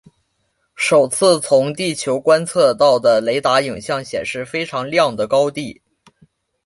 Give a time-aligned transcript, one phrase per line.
[0.73, 5.79] 首次从地球观测到的雷达影像显示非常亮的高地。